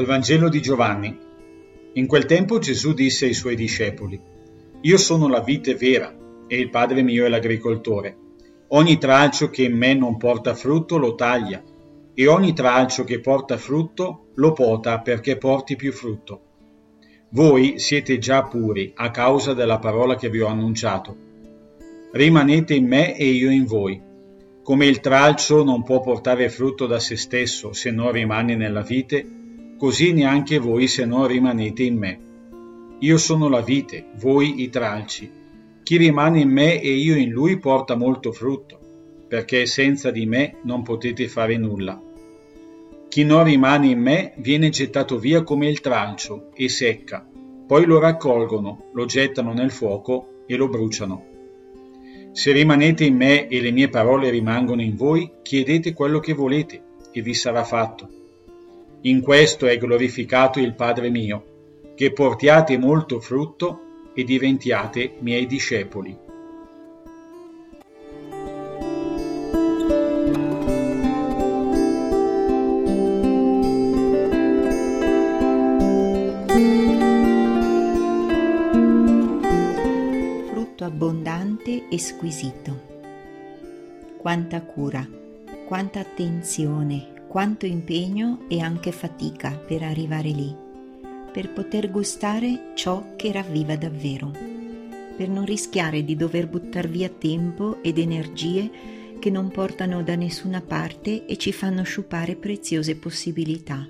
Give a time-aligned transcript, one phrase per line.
[0.00, 1.14] Dal Vangelo di Giovanni.
[1.92, 4.18] In quel tempo Gesù disse ai suoi discepoli,
[4.80, 8.16] Io sono la vite vera e il Padre mio è l'agricoltore.
[8.68, 11.62] Ogni tralcio che in me non porta frutto lo taglia
[12.14, 16.40] e ogni tralcio che porta frutto lo pota perché porti più frutto.
[17.32, 21.14] Voi siete già puri a causa della parola che vi ho annunciato.
[22.12, 24.00] Rimanete in me e io in voi.
[24.62, 29.39] Come il tralcio non può portare frutto da se stesso se non rimane nella vite,
[29.80, 32.18] così neanche voi se non rimanete in me.
[32.98, 35.32] Io sono la vite, voi i tralci.
[35.82, 38.78] Chi rimane in me e io in lui porta molto frutto,
[39.26, 41.98] perché senza di me non potete fare nulla.
[43.08, 47.26] Chi non rimane in me viene gettato via come il tralcio e secca,
[47.66, 51.24] poi lo raccolgono, lo gettano nel fuoco e lo bruciano.
[52.32, 56.82] Se rimanete in me e le mie parole rimangono in voi, chiedete quello che volete
[57.12, 58.19] e vi sarà fatto.
[59.02, 66.28] In questo è glorificato il Padre mio, che portiate molto frutto e diventiate miei discepoli.
[80.82, 82.80] abbondante e squisito.
[84.16, 85.06] Quanta cura,
[85.66, 90.52] quanta attenzione, quanto impegno e anche fatica per arrivare lì,
[91.32, 94.32] per poter gustare ciò che ravviva davvero,
[95.16, 98.68] per non rischiare di dover buttar via tempo ed energie
[99.20, 103.88] che non portano da nessuna parte e ci fanno sciupare preziose possibilità.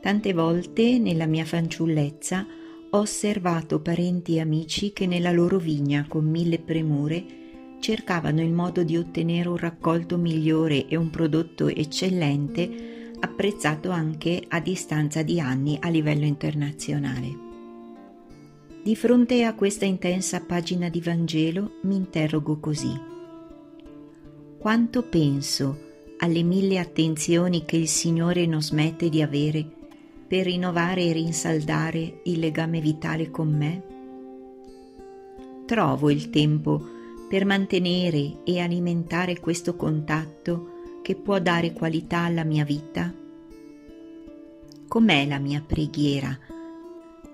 [0.00, 2.46] Tante volte nella mia fanciullezza
[2.88, 7.39] ho osservato parenti e amici che nella loro vigna, con mille premure,
[7.80, 14.60] cercavano il modo di ottenere un raccolto migliore e un prodotto eccellente, apprezzato anche a
[14.60, 17.48] distanza di anni a livello internazionale.
[18.82, 22.98] Di fronte a questa intensa pagina di Vangelo mi interrogo così.
[24.58, 29.66] Quanto penso alle mille attenzioni che il Signore non smette di avere
[30.26, 33.82] per rinnovare e rinsaldare il legame vitale con me?
[35.66, 36.98] Trovo il tempo
[37.30, 43.14] per mantenere e alimentare questo contatto che può dare qualità alla mia vita?
[44.88, 46.36] Com'è la mia preghiera,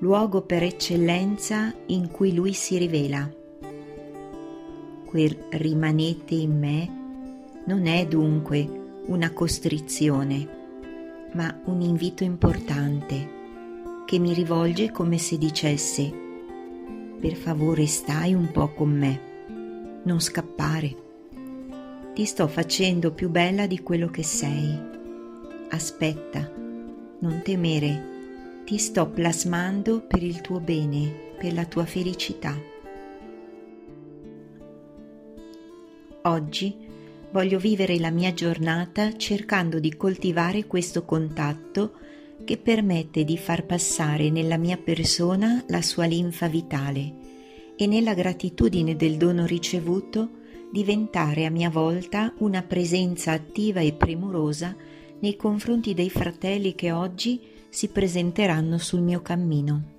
[0.00, 3.26] luogo per eccellenza in cui Lui si rivela?
[5.06, 8.68] Quel rimanete in me non è dunque
[9.06, 13.30] una costrizione, ma un invito importante
[14.04, 16.12] che mi rivolge come se dicesse
[17.18, 19.35] per favore stai un po' con me,
[20.06, 21.04] non scappare.
[22.14, 24.80] Ti sto facendo più bella di quello che sei.
[25.68, 26.50] Aspetta,
[27.18, 32.56] non temere, ti sto plasmando per il tuo bene, per la tua felicità.
[36.22, 36.84] Oggi
[37.30, 41.92] Voglio vivere la mia giornata cercando di coltivare questo contatto
[42.44, 47.25] che permette di far passare nella mia persona la sua linfa vitale
[47.76, 50.30] e nella gratitudine del dono ricevuto
[50.72, 54.74] diventare a mia volta una presenza attiva e premurosa
[55.20, 59.95] nei confronti dei fratelli che oggi si presenteranno sul mio cammino.